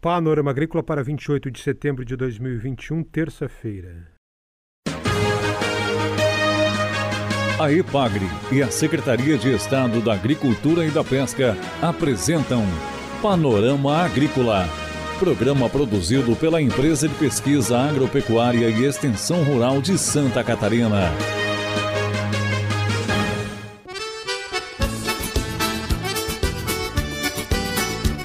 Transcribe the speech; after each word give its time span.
Panorama 0.00 0.50
Agrícola 0.50 0.82
para 0.82 1.02
28 1.02 1.50
de 1.50 1.60
setembro 1.60 2.06
de 2.06 2.16
2021, 2.16 3.02
terça-feira. 3.02 4.08
A 7.58 7.70
EPAGRE 7.70 8.24
e 8.50 8.62
a 8.62 8.70
Secretaria 8.70 9.36
de 9.36 9.54
Estado 9.54 10.00
da 10.00 10.14
Agricultura 10.14 10.86
e 10.86 10.90
da 10.90 11.04
Pesca 11.04 11.54
apresentam 11.82 12.64
Panorama 13.20 13.98
Agrícola, 13.98 14.66
programa 15.18 15.68
produzido 15.68 16.34
pela 16.34 16.62
Empresa 16.62 17.06
de 17.06 17.14
Pesquisa 17.16 17.78
Agropecuária 17.78 18.70
e 18.70 18.86
Extensão 18.86 19.44
Rural 19.44 19.82
de 19.82 19.98
Santa 19.98 20.42
Catarina. 20.42 21.10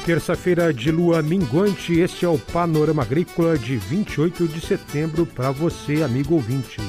Terça-feira 0.05 0.71
de 0.71 0.91
lua 0.91 1.23
minguante, 1.23 1.99
este 1.99 2.25
é 2.25 2.29
o 2.29 2.37
Panorama 2.37 3.01
Agrícola 3.01 3.57
de 3.57 3.75
28 3.75 4.47
de 4.47 4.61
setembro 4.61 5.25
para 5.25 5.49
você, 5.49 6.03
amigo 6.03 6.35
ouvinte. 6.35 6.79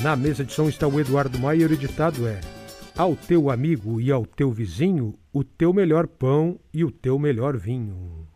Na 0.00 0.16
mesa 0.16 0.42
de 0.42 0.54
som 0.54 0.70
está 0.70 0.88
o 0.88 0.98
Eduardo 0.98 1.38
Maier, 1.38 1.70
o 1.70 1.76
ditado 1.76 2.26
é: 2.26 2.40
Ao 2.96 3.14
teu 3.14 3.50
amigo 3.50 4.00
e 4.00 4.10
ao 4.10 4.24
teu 4.24 4.50
vizinho, 4.50 5.18
o 5.30 5.44
teu 5.44 5.70
melhor 5.74 6.06
pão 6.06 6.58
e 6.72 6.82
o 6.82 6.90
teu 6.90 7.18
melhor 7.18 7.58
vinho. 7.58 8.26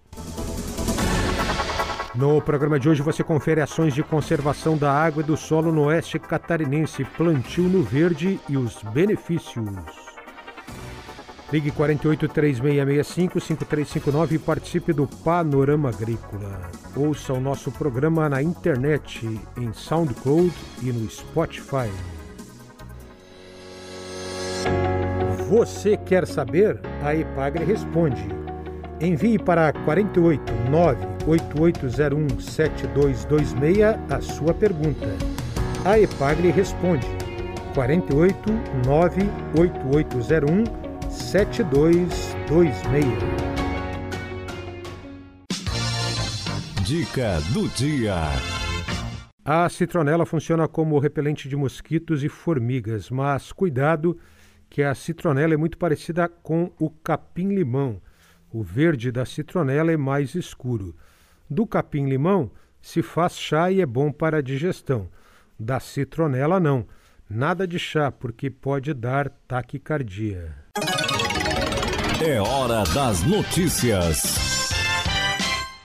No 2.15 2.43
programa 2.43 2.79
de 2.79 2.91
hoje 2.91 3.01
você 3.01 3.24
confere 3.24 3.62
ações 3.62 3.95
de 3.95 4.02
conservação 4.02 4.77
da 4.77 4.93
água 4.93 5.23
e 5.23 5.27
do 5.27 5.34
solo 5.34 5.73
no 5.73 5.84
oeste 5.84 6.18
catarinense, 6.18 7.07
plantio 7.16 7.65
no 7.65 7.82
verde 7.82 8.38
e 8.51 8.59
os 8.59 8.82
benefícios. 8.93 10.16
Ligue 11.52 11.70
48 11.70 12.28
3665 12.28 13.41
5359 13.41 14.34
e 14.34 14.38
participe 14.38 14.92
do 14.92 15.06
Panorama 15.06 15.90
Agrícola. 15.90 16.60
Ouça 16.96 17.32
o 17.32 17.40
nosso 17.40 17.71
programa 17.71 18.29
na 18.29 18.43
internet, 18.43 19.40
em 19.56 19.73
SoundCloud 19.73 20.52
e 20.82 20.87
no 20.87 21.09
Spotify. 21.09 21.88
Você 25.48 25.96
quer 25.96 26.26
saber? 26.26 26.80
A 27.04 27.15
Epagre 27.15 27.65
responde. 27.65 28.26
Envie 29.01 29.38
para 29.38 29.73
48 29.73 30.52
98801 30.68 32.40
7226 32.40 33.96
a 34.10 34.21
sua 34.21 34.52
pergunta. 34.52 35.06
A 35.84 35.96
Epagre 35.96 36.51
responde. 36.51 37.06
48 37.73 38.52
98801 38.84 40.85
7226. 41.16 43.06
Dica 46.84 47.40
do 47.52 47.68
dia. 47.70 48.14
A 49.44 49.68
citronela 49.68 50.26
funciona 50.26 50.68
como 50.68 50.98
repelente 50.98 51.48
de 51.48 51.56
mosquitos 51.56 52.22
e 52.22 52.28
formigas, 52.28 53.10
mas 53.10 53.50
cuidado 53.50 54.18
que 54.68 54.82
a 54.82 54.94
citronela 54.94 55.54
é 55.54 55.56
muito 55.56 55.78
parecida 55.78 56.28
com 56.28 56.70
o 56.78 56.90
capim-limão. 56.90 58.00
O 58.52 58.62
verde 58.62 59.10
da 59.10 59.24
citronela 59.24 59.90
é 59.90 59.96
mais 59.96 60.34
escuro. 60.34 60.94
Do 61.48 61.66
capim-limão 61.66 62.50
se 62.80 63.02
faz 63.02 63.37
chá 63.37 63.70
e 63.70 63.80
é 63.80 63.87
bom 63.87 64.12
para 64.12 64.38
a 64.38 64.42
digestão. 64.42 65.09
Da 65.59 65.81
citronela 65.81 66.60
não. 66.60 66.87
Nada 67.28 67.66
de 67.66 67.78
chá, 67.78 68.12
porque 68.12 68.48
pode 68.50 68.94
dar 68.94 69.28
taquicardia. 69.48 70.54
É 72.25 72.41
hora 72.41 72.82
das 72.94 73.22
notícias. 73.25 74.70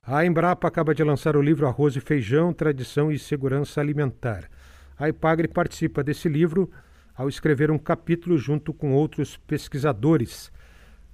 A 0.01 0.25
Embrapa 0.25 0.65
acaba 0.65 0.95
de 0.95 1.03
lançar 1.03 1.35
o 1.35 1.41
livro 1.41 1.67
Arroz 1.67 1.97
e 1.97 1.99
Feijão, 1.99 2.53
Tradição 2.53 3.11
e 3.11 3.19
Segurança 3.19 3.81
Alimentar. 3.81 4.49
A 4.97 5.09
Ipagre 5.09 5.49
participa 5.49 6.01
desse 6.01 6.29
livro 6.29 6.71
ao 7.13 7.27
escrever 7.27 7.69
um 7.69 7.77
capítulo 7.77 8.37
junto 8.37 8.73
com 8.73 8.93
outros 8.93 9.35
pesquisadores 9.35 10.49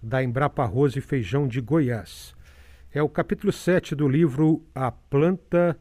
da 0.01 0.23
Embrapa 0.23 0.61
Arroz 0.61 0.95
e 0.95 1.01
Feijão 1.01 1.47
de 1.47 1.61
Goiás. 1.61 2.35
É 2.93 3.01
o 3.01 3.09
capítulo 3.09 3.51
7 3.51 3.95
do 3.95 4.07
livro 4.07 4.63
A 4.73 4.91
Planta 4.91 5.79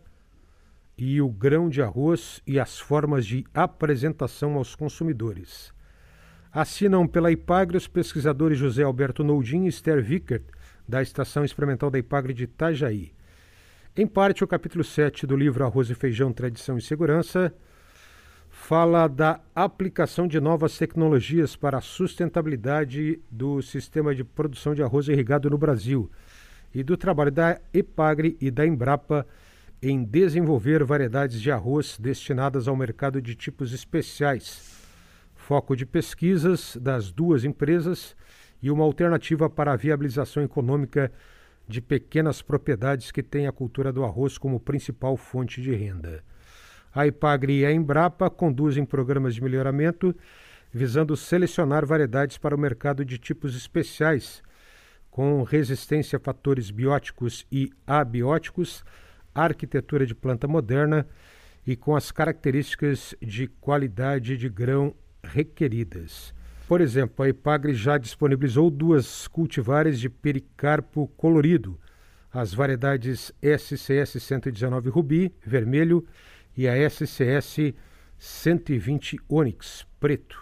e 0.97 1.21
o 1.21 1.29
grão 1.29 1.69
de 1.69 1.83
arroz 1.83 2.41
e 2.47 2.59
as 2.59 2.79
formas 2.79 3.27
de 3.27 3.45
apresentação 3.53 4.55
aos 4.55 4.75
consumidores. 4.75 5.76
Assinam 6.57 7.07
pela 7.07 7.31
IPAGRE 7.31 7.77
os 7.77 7.87
pesquisadores 7.87 8.57
José 8.57 8.83
Alberto 8.83 9.23
Noldin 9.23 9.67
e 9.67 9.69
Esther 9.69 10.03
Vickert, 10.03 10.43
da 10.89 11.03
Estação 11.03 11.45
Experimental 11.45 11.91
da 11.91 11.99
IPAGRE 11.99 12.33
de 12.33 12.45
Itajaí. 12.45 13.13
Em 13.95 14.07
parte, 14.07 14.43
o 14.43 14.47
capítulo 14.47 14.83
7 14.83 15.27
do 15.27 15.37
livro 15.37 15.67
Arroz 15.67 15.91
e 15.91 15.95
Feijão, 15.95 16.33
Tradição 16.33 16.79
e 16.79 16.81
Segurança 16.81 17.53
fala 18.49 19.07
da 19.07 19.39
aplicação 19.55 20.27
de 20.27 20.41
novas 20.41 20.79
tecnologias 20.79 21.55
para 21.55 21.77
a 21.77 21.83
sustentabilidade 21.83 23.21
do 23.31 23.61
sistema 23.61 24.15
de 24.15 24.25
produção 24.25 24.75
de 24.75 24.83
arroz 24.83 25.09
irrigado 25.09 25.51
no 25.51 25.59
Brasil 25.59 26.11
e 26.75 26.83
do 26.83 26.97
trabalho 26.97 27.33
da 27.33 27.61
EPAGRE 27.75 28.35
e 28.41 28.51
da 28.51 28.67
Embrapa 28.67 29.27
em 29.83 30.03
desenvolver 30.03 30.83
variedades 30.85 31.39
de 31.39 31.51
arroz 31.51 31.99
destinadas 32.01 32.67
ao 32.67 32.75
mercado 32.75 33.21
de 33.21 33.35
tipos 33.35 33.75
especiais, 33.75 34.86
foco 35.47 35.77
de 35.77 35.87
pesquisas 35.87 36.77
das 36.77 37.13
duas 37.13 37.45
empresas 37.45 38.17
e 38.61 38.69
uma 38.69 38.83
alternativa 38.83 39.49
para 39.49 39.73
a 39.73 39.77
viabilização 39.77 40.43
econômica 40.43 41.13
de 41.69 41.81
pequenas 41.81 42.43
propriedades 42.43 43.13
que 43.13 43.23
têm 43.23 43.47
a 43.47 43.53
cultura 43.53 43.93
do 43.93 44.05
arroz 44.05 44.39
como 44.39 44.59
principal 44.59 45.17
fonte 45.17 45.63
de 45.63 45.73
renda. 45.73 46.25
A 46.93 47.07
IPAGRE 47.07 47.61
e 47.61 47.65
a 47.65 47.71
Embrapa 47.71 48.29
conduzem 48.29 48.85
programas 48.85 49.37
de 49.37 49.43
melhoramento 49.43 50.17
visando 50.73 51.17
selecionar 51.17 51.87
variedades 51.87 52.37
para 52.39 52.57
o 52.57 52.59
mercado 52.59 53.05
de 53.05 53.17
tipos 53.17 53.57
especiais, 53.57 54.43
com 55.09 55.45
resistência 55.45 56.17
a 56.17 56.21
fatores 56.21 56.73
bióticos 56.73 57.47
e 57.53 57.71
abióticos 57.87 58.83
arquitetura 59.33 60.05
de 60.05 60.15
planta 60.15 60.49
moderna 60.49 61.07
e 61.65 61.77
com 61.77 61.95
as 61.95 62.11
características 62.11 63.15
de 63.23 63.47
qualidade 63.47 64.37
de 64.37 64.49
grão 64.49 64.93
requeridas. 65.33 66.35
Por 66.69 66.81
exemplo, 66.81 67.25
a 67.25 67.29
Epagre 67.29 67.75
já 67.75 67.97
disponibilizou 67.97 68.71
duas 68.71 69.29
cultivares 69.29 70.01
de 70.01 70.09
pericarpo 70.09 71.07
colorido, 71.17 71.79
as 72.33 72.53
variedades 72.53 73.33
SCS 73.41 74.23
119 74.23 74.91
Rubi, 74.91 75.33
vermelho, 75.45 76.05
e 76.57 76.67
a 76.67 76.75
SCS 76.91 77.73
120 78.19 79.19
Onyx, 79.29 79.87
preto. 80.01 80.37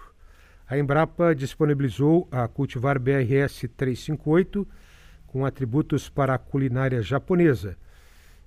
A 0.66 0.78
Embrapa 0.78 1.34
disponibilizou 1.34 2.26
a 2.30 2.48
cultivar 2.48 2.98
BRS 2.98 3.68
358, 3.76 4.66
com 5.26 5.44
atributos 5.44 6.08
para 6.08 6.34
a 6.34 6.38
culinária 6.38 7.02
japonesa, 7.02 7.76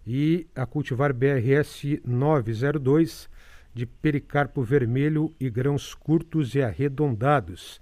e 0.05 0.47
a 0.55 0.65
cultivar 0.65 1.13
BRS 1.13 2.01
902 2.03 3.29
de 3.77 3.85
pericarpo 3.85 4.63
vermelho 4.63 5.31
e 5.39 5.51
grãos 5.51 5.93
curtos 5.93 6.55
e 6.55 6.63
arredondados, 6.63 7.79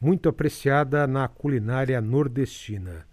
muito 0.00 0.28
apreciada 0.28 1.06
na 1.06 1.28
culinária 1.28 2.00
nordestina. 2.00 3.06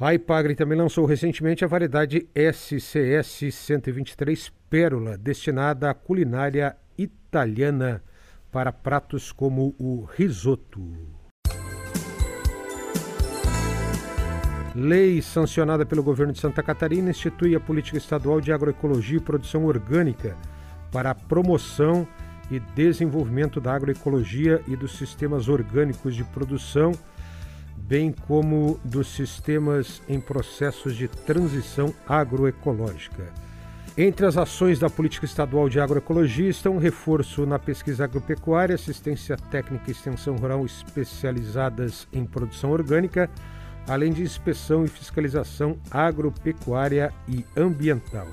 A 0.00 0.14
Ipagre 0.14 0.54
também 0.54 0.78
lançou 0.78 1.04
recentemente 1.04 1.66
a 1.66 1.68
variedade 1.68 2.26
SCS 2.34 3.52
123 3.52 4.50
Pérola, 4.70 5.18
destinada 5.18 5.90
à 5.90 5.94
culinária 5.94 6.74
italiana 6.96 8.02
para 8.50 8.72
pratos 8.72 9.30
como 9.30 9.74
o 9.78 10.04
risoto. 10.04 10.80
Lei 14.74 15.20
sancionada 15.20 15.84
pelo 15.84 16.02
governo 16.02 16.32
de 16.32 16.40
Santa 16.40 16.62
Catarina 16.62 17.10
institui 17.10 17.54
a 17.54 17.60
política 17.60 17.98
estadual 17.98 18.40
de 18.40 18.52
agroecologia 18.52 19.18
e 19.18 19.22
produção 19.22 19.66
orgânica 19.66 20.34
para 20.90 21.10
a 21.10 21.14
promoção 21.14 22.06
e 22.50 22.58
desenvolvimento 22.58 23.60
da 23.60 23.74
agroecologia 23.74 24.62
e 24.66 24.74
dos 24.74 24.96
sistemas 24.96 25.48
orgânicos 25.48 26.14
de 26.14 26.24
produção, 26.24 26.92
bem 27.76 28.12
como 28.26 28.80
dos 28.84 29.08
sistemas 29.08 30.02
em 30.08 30.20
processos 30.20 30.96
de 30.96 31.08
transição 31.08 31.94
agroecológica. 32.06 33.32
Entre 33.96 34.24
as 34.24 34.36
ações 34.36 34.78
da 34.78 34.88
política 34.88 35.26
estadual 35.26 35.68
de 35.68 35.80
agroecologia 35.80 36.48
estão 36.48 36.78
reforço 36.78 37.44
na 37.44 37.58
pesquisa 37.58 38.04
agropecuária, 38.04 38.74
assistência 38.76 39.36
técnica 39.36 39.86
e 39.88 39.90
extensão 39.90 40.36
rural 40.36 40.64
especializadas 40.64 42.06
em 42.12 42.24
produção 42.24 42.70
orgânica, 42.70 43.28
além 43.88 44.12
de 44.12 44.22
inspeção 44.22 44.84
e 44.84 44.88
fiscalização 44.88 45.76
agropecuária 45.90 47.12
e 47.26 47.44
ambiental. 47.56 48.28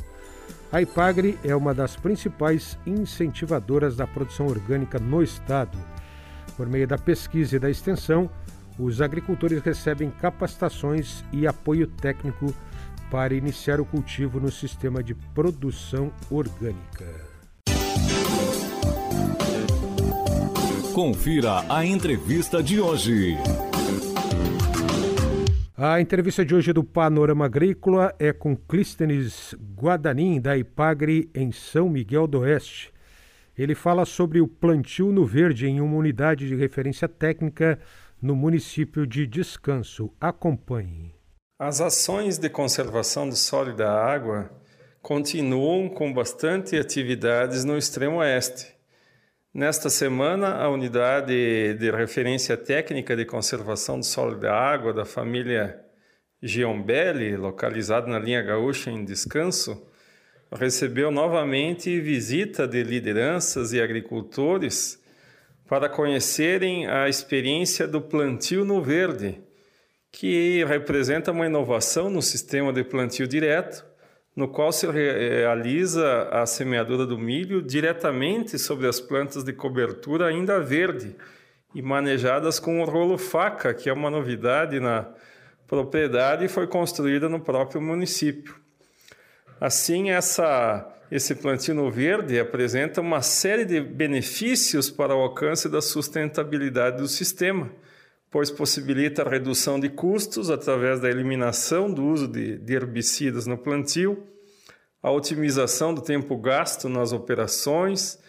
A 0.76 0.82
Ipagre 0.82 1.40
é 1.42 1.56
uma 1.56 1.74
das 1.74 1.96
principais 1.96 2.78
incentivadoras 2.86 3.96
da 3.96 4.06
produção 4.06 4.46
orgânica 4.48 5.00
no 5.00 5.24
estado. 5.24 5.78
Por 6.58 6.68
meio 6.68 6.86
da 6.86 6.98
pesquisa 6.98 7.56
e 7.56 7.60
da 7.60 7.70
extensão, 7.70 8.30
os 8.78 9.00
agricultores 9.00 9.62
recebem 9.62 10.12
capacitações 10.12 11.24
e 11.32 11.48
apoio 11.48 11.88
técnico 11.88 12.54
para 13.10 13.34
iniciar 13.34 13.80
o 13.80 13.86
cultivo 13.86 14.38
no 14.38 14.52
sistema 14.52 15.02
de 15.02 15.16
produção 15.16 16.12
orgânica. 16.30 17.06
Confira 20.94 21.64
a 21.70 21.86
entrevista 21.86 22.62
de 22.62 22.82
hoje. 22.82 23.38
A 25.78 26.00
entrevista 26.00 26.46
de 26.46 26.56
hoje 26.56 26.72
do 26.72 26.86
Panorama 26.86 27.44
Agrícola 27.44 28.16
é 28.18 28.32
com 28.32 28.56
Clístenes 28.56 29.54
Guadanin, 29.76 30.40
da 30.40 30.58
Ipagre, 30.58 31.30
em 31.36 31.52
São 31.52 31.90
Miguel 31.90 32.28
do 32.28 32.40
Oeste. 32.40 32.94
Ele 33.58 33.76
fala 33.76 34.06
sobre 34.06 34.40
o 34.40 34.48
plantio 34.48 35.12
no 35.12 35.26
verde 35.26 35.68
em 35.68 35.82
uma 35.82 35.98
unidade 35.98 36.48
de 36.48 36.56
referência 36.56 37.10
técnica 37.10 37.78
no 38.22 38.38
município 38.38 39.06
de 39.06 39.28
Descanso. 39.28 40.14
Acompanhe. 40.18 41.14
As 41.60 41.82
ações 41.82 42.38
de 42.38 42.50
conservação 42.50 43.28
do 43.28 43.36
solo 43.36 43.72
e 43.72 43.76
da 43.76 43.92
água 43.92 44.50
continuam 45.02 45.90
com 45.90 46.14
bastante 46.14 46.78
atividades 46.78 47.66
no 47.66 47.78
extremo 47.78 48.20
oeste. 48.20 48.75
Nesta 49.56 49.90
semana, 49.90 50.56
a 50.56 50.68
unidade 50.68 51.76
de 51.76 51.90
referência 51.90 52.58
técnica 52.58 53.16
de 53.16 53.24
conservação 53.24 53.98
do 53.98 54.06
solo 54.06 54.36
e 54.36 54.42
da 54.42 54.54
água 54.54 54.94
da 54.94 55.06
família 55.06 55.80
Giombelli, 56.44 57.38
localizada 57.38 58.06
na 58.06 58.20
linha 58.20 58.42
gaúcha 58.42 58.92
em 58.92 59.06
descanso, 59.06 59.90
recebeu 60.52 61.10
novamente 61.10 62.02
visita 62.02 62.68
de 62.68 62.84
lideranças 62.84 63.72
e 63.72 63.80
agricultores 63.80 65.02
para 65.70 65.88
conhecerem 65.88 66.88
a 66.88 67.08
experiência 67.08 67.88
do 67.88 68.02
plantio 68.02 68.66
no 68.66 68.84
verde, 68.84 69.42
que 70.12 70.66
representa 70.66 71.32
uma 71.32 71.46
inovação 71.46 72.10
no 72.10 72.22
sistema 72.22 72.74
de 72.74 72.84
plantio 72.84 73.26
direto 73.26 73.86
no 74.36 74.48
qual 74.50 74.72
se 74.72 74.86
realiza 74.88 76.24
a 76.30 76.46
semeadura 76.46 77.06
do 77.06 77.18
milho 77.18 77.62
diretamente 77.62 78.60
sobre 78.60 78.88
as 78.88 79.00
plantas 79.00 79.44
de 79.44 79.54
cobertura 79.54 80.28
ainda 80.28 80.60
verde 80.60 81.16
e 81.74 81.82
manejadas 81.82 82.60
com 82.60 82.82
o 82.82 82.86
rolo 82.86 83.18
faca, 83.18 83.74
que 83.74 83.90
é 83.90 83.94
uma 83.94 84.10
novidade 84.10 84.80
na 84.80 85.08
propriedade 85.68 86.46
e 86.46 86.50
foi 86.50 86.68
construída 86.68 87.30
no 87.30 87.40
próprio 87.40 87.82
município. 87.82 88.56
Assim, 89.60 90.12
essa, 90.12 90.86
esse 91.10 91.34
plantio 91.36 91.74
no 91.74 91.90
verde 91.90 92.38
apresenta 92.40 93.00
uma 93.00 93.22
série 93.22 93.64
de 93.64 93.80
benefícios 93.80 94.90
para 94.92 95.16
o 95.16 95.22
alcance 95.22 95.70
da 95.70 95.82
sustentabilidade 95.82 96.98
do 96.98 97.08
sistema, 97.08 97.72
pois 98.36 98.52
possibilita 98.52 99.22
a 99.22 99.30
redução 99.30 99.80
de 99.80 99.88
custos 99.88 100.50
através 100.50 101.00
da 101.00 101.10
eliminação 101.10 101.90
do 101.90 102.04
uso 102.04 102.28
de, 102.28 102.58
de 102.58 102.74
herbicidas 102.74 103.48
no 103.48 103.58
plantio, 103.58 104.28
a 105.02 105.10
otimização 105.10 105.94
do 105.94 106.02
tempo 106.02 106.36
gasto 106.36 106.90
nas 106.90 107.14
operações, 107.14 108.20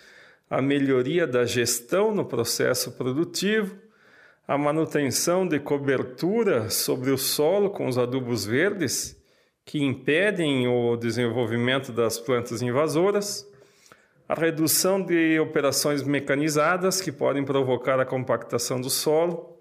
a 0.49 0.63
melhoria 0.63 1.27
da 1.27 1.45
gestão 1.45 2.15
no 2.15 2.25
processo 2.25 2.93
produtivo, 2.93 3.75
a 4.47 4.57
manutenção 4.57 5.45
de 5.45 5.59
cobertura 5.59 6.71
sobre 6.71 7.11
o 7.11 7.19
solo 7.19 7.69
com 7.69 7.89
os 7.89 7.99
adubos 7.99 8.47
verdes, 8.47 9.21
que 9.65 9.83
impedem 9.83 10.69
o 10.69 10.95
desenvolvimento 10.97 11.91
das 11.91 12.17
plantas 12.17 12.63
invasoras, 12.63 13.45
a 14.29 14.35
redução 14.35 15.03
de 15.03 15.41
operações 15.41 16.05
mecanizadas 16.05 17.01
que 17.01 17.11
podem 17.11 17.45
provocar 17.45 17.99
a 17.99 18.07
compactação 18.07 18.81
do 18.81 18.89
solo, 18.89 19.56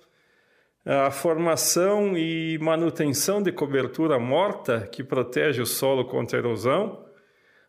a 0.85 1.09
formação 1.09 2.15
e 2.15 2.59
manutenção 2.59 3.41
de 3.41 3.51
cobertura 3.51 4.19
morta 4.19 4.87
que 4.91 5.03
protege 5.03 5.59
o 5.59 5.65
solo 5.65 6.05
contra 6.05 6.37
a 6.37 6.41
erosão, 6.41 7.03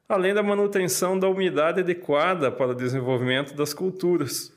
além 0.06 0.34
da 0.34 0.42
manutenção 0.42 1.18
da 1.18 1.26
umidade 1.26 1.80
adequada 1.80 2.52
para 2.52 2.72
o 2.72 2.74
desenvolvimento 2.74 3.54
das 3.54 3.72
culturas, 3.72 4.54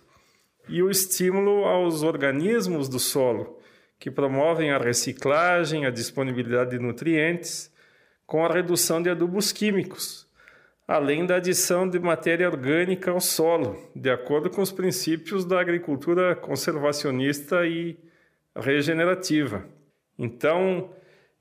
e 0.68 0.84
o 0.84 0.92
estímulo 0.92 1.64
aos 1.64 2.04
organismos 2.04 2.90
do 2.90 3.00
solo, 3.00 3.58
que 3.98 4.12
promovem 4.12 4.72
a 4.72 4.78
reciclagem, 4.78 5.86
a 5.86 5.90
disponibilidade 5.90 6.72
de 6.72 6.80
nutrientes, 6.80 7.74
com 8.28 8.46
a 8.46 8.54
redução 8.54 9.02
de 9.02 9.10
adubos 9.10 9.54
químicos, 9.54 10.28
além 10.86 11.26
da 11.26 11.38
adição 11.38 11.90
de 11.90 11.98
matéria 11.98 12.48
orgânica 12.48 13.10
ao 13.10 13.22
solo, 13.22 13.90
de 13.96 14.10
acordo 14.10 14.50
com 14.50 14.62
os 14.62 14.72
princípios 14.72 15.46
da 15.46 15.62
agricultura 15.62 16.36
conservacionista 16.36 17.66
e 17.66 17.98
regenerativa. 18.56 19.66
Então, 20.18 20.94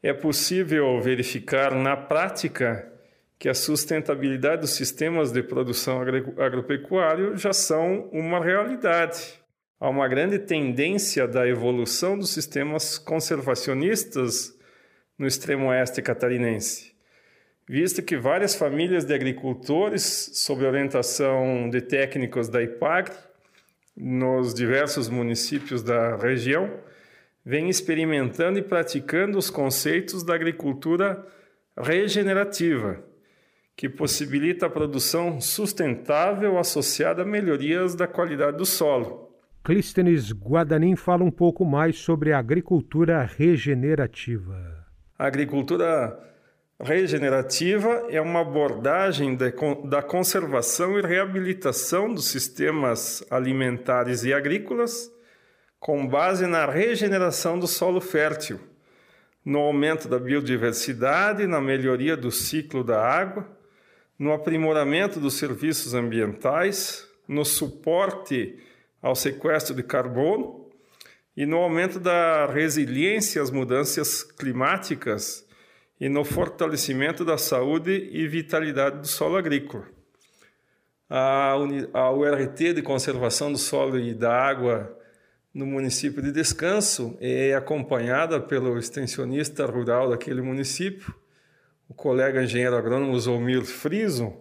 é 0.02 0.12
possível 0.12 1.00
verificar 1.00 1.74
na 1.74 1.96
prática 1.96 2.92
que 3.38 3.48
a 3.48 3.54
sustentabilidade 3.54 4.62
dos 4.62 4.70
sistemas 4.70 5.30
de 5.30 5.42
produção 5.42 6.00
agropecuário 6.00 7.36
já 7.36 7.52
são 7.52 8.08
uma 8.12 8.42
realidade. 8.42 9.38
Há 9.80 9.88
uma 9.88 10.08
grande 10.08 10.40
tendência 10.40 11.26
da 11.28 11.46
evolução 11.46 12.18
dos 12.18 12.30
sistemas 12.30 12.98
conservacionistas 12.98 14.56
no 15.16 15.26
extremo 15.26 15.68
oeste 15.68 16.02
catarinense, 16.02 16.92
visto 17.68 18.02
que 18.02 18.16
várias 18.16 18.56
famílias 18.56 19.04
de 19.04 19.14
agricultores, 19.14 20.30
sob 20.34 20.64
orientação 20.64 21.70
de 21.70 21.80
técnicos 21.80 22.48
da 22.48 22.60
IPAGRE, 22.62 23.14
nos 23.98 24.54
diversos 24.54 25.08
municípios 25.08 25.82
da 25.82 26.16
região, 26.16 26.70
vem 27.44 27.68
experimentando 27.68 28.58
e 28.58 28.62
praticando 28.62 29.36
os 29.38 29.50
conceitos 29.50 30.22
da 30.22 30.34
agricultura 30.34 31.26
regenerativa, 31.76 33.02
que 33.76 33.88
possibilita 33.88 34.66
a 34.66 34.70
produção 34.70 35.40
sustentável 35.40 36.58
associada 36.58 37.22
a 37.22 37.26
melhorias 37.26 37.94
da 37.94 38.06
qualidade 38.06 38.56
do 38.56 38.66
solo. 38.66 39.28
Clístenes 39.64 40.32
Guadanin 40.32 40.96
fala 40.96 41.24
um 41.24 41.30
pouco 41.30 41.64
mais 41.64 41.98
sobre 41.98 42.32
a 42.32 42.38
agricultura 42.38 43.24
regenerativa. 43.24 44.86
A 45.18 45.26
agricultura 45.26 46.18
regenerativa 46.80 48.06
é 48.08 48.20
uma 48.20 48.40
abordagem 48.40 49.34
de, 49.34 49.52
da 49.84 50.00
conservação 50.00 50.98
e 50.98 51.02
reabilitação 51.02 52.12
dos 52.12 52.28
sistemas 52.28 53.24
alimentares 53.30 54.22
e 54.24 54.32
agrícolas 54.32 55.10
com 55.80 56.06
base 56.06 56.46
na 56.46 56.66
regeneração 56.66 57.58
do 57.58 57.66
solo 57.66 58.00
fértil, 58.00 58.60
no 59.44 59.58
aumento 59.58 60.08
da 60.08 60.18
biodiversidade, 60.18 61.46
na 61.46 61.60
melhoria 61.60 62.16
do 62.16 62.30
ciclo 62.30 62.84
da 62.84 63.00
água, 63.00 63.48
no 64.18 64.32
aprimoramento 64.32 65.20
dos 65.20 65.34
serviços 65.34 65.94
ambientais, 65.94 67.08
no 67.26 67.44
suporte 67.44 68.58
ao 69.00 69.14
sequestro 69.14 69.74
de 69.74 69.82
carbono 69.82 70.68
e 71.36 71.46
no 71.46 71.58
aumento 71.58 72.00
da 72.00 72.46
resiliência 72.46 73.40
às 73.40 73.50
mudanças 73.50 74.22
climáticas 74.22 75.47
e 76.00 76.08
no 76.08 76.24
fortalecimento 76.24 77.24
da 77.24 77.36
saúde 77.36 78.08
e 78.12 78.26
vitalidade 78.28 79.00
do 79.00 79.06
solo 79.06 79.36
agrícola. 79.36 79.86
A, 81.10 81.56
URT 81.56 82.74
de 82.74 82.82
Conservação 82.82 83.50
do 83.50 83.56
Solo 83.56 83.98
e 83.98 84.12
da 84.12 84.30
Água 84.30 84.94
no 85.54 85.64
município 85.64 86.22
de 86.22 86.30
Descanso 86.30 87.16
é 87.18 87.54
acompanhada 87.54 88.38
pelo 88.38 88.78
extensionista 88.78 89.64
rural 89.64 90.10
daquele 90.10 90.42
município, 90.42 91.14
o 91.88 91.94
colega 91.94 92.42
engenheiro 92.42 92.76
agrônomo 92.76 93.18
Zomir 93.18 93.64
Friso, 93.64 94.34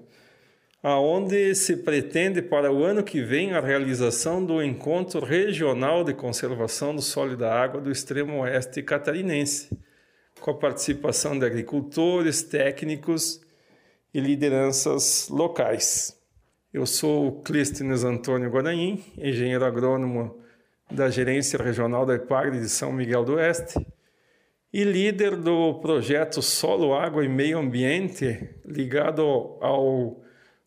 aonde 0.84 1.56
se 1.56 1.78
pretende 1.78 2.42
para 2.42 2.70
o 2.70 2.84
ano 2.84 3.02
que 3.02 3.22
vem 3.22 3.54
a 3.54 3.62
realização 3.62 4.44
do 4.44 4.62
Encontro 4.62 5.26
Regional 5.26 6.04
de 6.04 6.14
Conservação 6.14 6.94
do 6.94 7.02
Solo 7.02 7.32
e 7.34 7.38
da 7.38 7.54
Água 7.54 7.80
do 7.80 7.90
Extremo 7.90 8.42
Oeste 8.42 8.84
Catarinense, 8.84 9.70
com 10.39 10.51
a 10.51 10.53
participação 10.53 11.38
de 11.38 11.46
agricultores, 11.46 12.44
técnicos 12.44 13.41
e 14.13 14.20
lideranças 14.20 15.27
locais. 15.29 16.17
Eu 16.74 16.86
sou 16.86 17.27
o 17.27 17.41
Clístenes 17.41 18.03
Antônio 18.03 18.50
Guaranim, 18.50 19.03
engenheiro 19.17 19.65
agrônomo 19.65 20.38
da 20.89 21.10
Gerência 21.10 21.62
Regional 21.62 22.06
da 22.06 22.15
EPAGRE 22.15 22.60
de 22.60 22.70
São 22.70 22.91
Miguel 22.91 23.24
do 23.25 23.36
Oeste 23.36 23.86
e 24.72 24.84
líder 24.84 25.36
do 25.36 25.75
projeto 25.75 26.41
Solo, 26.41 26.94
Água 26.94 27.24
e 27.24 27.29
Meio 27.29 27.58
Ambiente, 27.58 28.50
ligado 28.65 29.22
ao 29.62 30.22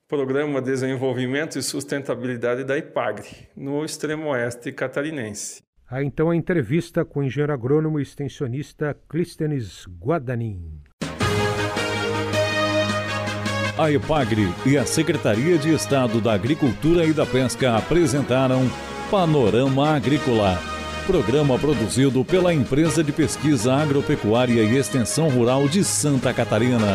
Programa 0.09 0.61
de 0.61 0.71
Desenvolvimento 0.71 1.59
e 1.59 1.63
Sustentabilidade 1.63 2.65
da 2.65 2.77
IPAGRE, 2.77 3.49
no 3.55 3.85
extremo 3.85 4.31
oeste 4.31 4.73
catarinense. 4.73 5.63
Há 5.91 6.03
então 6.05 6.31
a 6.31 6.37
entrevista 6.37 7.05
com 7.05 7.21
o 7.21 7.25
engenheiro 7.25 7.53
agrônomo 7.53 7.99
e 7.99 8.03
extensionista 8.03 8.97
Clístenes 9.09 9.87
Guadanin. 10.01 10.61
A 13.77 13.91
EPAGRE 13.91 14.49
e 14.67 14.77
a 14.77 14.85
Secretaria 14.85 15.59
de 15.59 15.73
Estado 15.75 16.21
da 16.21 16.35
Agricultura 16.35 17.05
e 17.05 17.13
da 17.13 17.27
Pesca 17.27 17.77
apresentaram 17.77 18.61
Panorama 19.11 19.97
Agrícola 19.97 20.59
Programa 21.11 21.59
produzido 21.59 22.25
pela 22.25 22.55
Empresa 22.55 23.03
de 23.03 23.11
Pesquisa 23.11 23.75
Agropecuária 23.75 24.63
e 24.63 24.77
Extensão 24.77 25.29
Rural 25.29 25.69
de 25.69 25.83
Santa 25.83 26.33
Catarina. 26.33 26.87